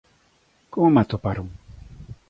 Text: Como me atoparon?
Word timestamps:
Como 0.71 0.89
me 0.93 1.01
atoparon? 1.01 1.47